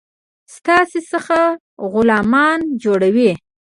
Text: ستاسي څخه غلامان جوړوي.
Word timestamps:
ستاسي 0.55 1.01
څخه 1.11 1.39
غلامان 1.91 2.59
جوړوي. 2.83 3.31